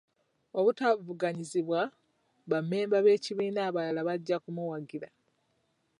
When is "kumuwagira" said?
4.43-5.07